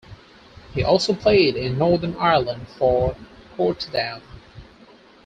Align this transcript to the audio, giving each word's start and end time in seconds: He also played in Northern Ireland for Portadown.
He 0.73 0.83
also 0.83 1.13
played 1.13 1.55
in 1.55 1.77
Northern 1.77 2.15
Ireland 2.15 2.67
for 2.75 3.15
Portadown. 3.55 4.23